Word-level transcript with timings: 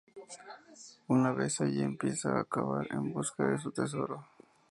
Una 1.09 1.31
vez 1.31 1.61
allí 1.61 1.83
empieza 1.83 2.39
a 2.39 2.45
cavar 2.45 2.87
en 2.89 3.13
busca 3.13 3.45
de 3.45 3.59
su 3.59 3.71
tesoro. 3.71 4.25